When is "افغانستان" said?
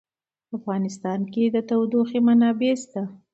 0.59-1.19